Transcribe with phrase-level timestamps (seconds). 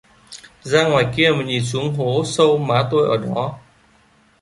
[0.65, 3.59] Ra ngoài kia mà nhìn xuống hố sâu má tôi ở đó